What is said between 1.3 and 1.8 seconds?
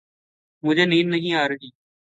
آ رہی۔